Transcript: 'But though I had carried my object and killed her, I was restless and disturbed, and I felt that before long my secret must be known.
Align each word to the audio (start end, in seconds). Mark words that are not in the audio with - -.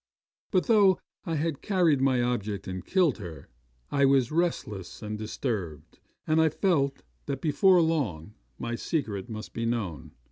'But 0.49 0.65
though 0.65 0.99
I 1.25 1.35
had 1.35 1.61
carried 1.61 2.01
my 2.01 2.23
object 2.23 2.67
and 2.67 2.83
killed 2.83 3.19
her, 3.19 3.49
I 3.91 4.03
was 4.05 4.31
restless 4.31 5.03
and 5.03 5.15
disturbed, 5.15 5.99
and 6.25 6.41
I 6.41 6.49
felt 6.49 7.03
that 7.27 7.39
before 7.39 7.81
long 7.83 8.33
my 8.57 8.73
secret 8.73 9.29
must 9.29 9.53
be 9.53 9.67
known. 9.67 10.13